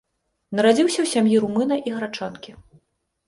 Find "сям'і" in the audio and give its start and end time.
1.13-1.35